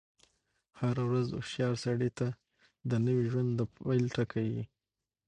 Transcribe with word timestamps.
هره 0.79 1.03
ورځ 1.09 1.27
هوښیار 1.35 1.73
سړي 1.85 2.09
ته 2.17 2.27
د 2.89 2.91
نوی 3.05 3.25
ژوند 3.31 3.49
د 3.55 3.61
پيل 3.73 4.03
ټکی 4.15 4.45
يي. 4.55 4.63